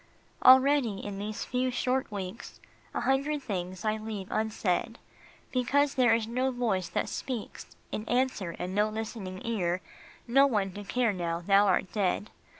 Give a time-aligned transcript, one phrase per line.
[0.43, 2.59] Already, in these few short weeks,
[2.91, 4.97] A hundred things I leave unsaid,
[5.51, 9.79] Because there is no voice that speaks In answer, and no listening ear,
[10.27, 12.31] No one to care now thou art dead